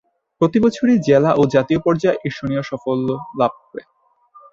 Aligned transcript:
প্রতিবছরই 0.41 0.97
জেলা 1.07 1.31
ও 1.35 1.43
জাতীয় 1.55 1.79
পর্যায়ে 1.85 2.21
ঈর্ষণীয় 2.27 2.63
সাফল্য 2.69 3.07
লাভ 3.39 3.53
করে। 3.61 3.83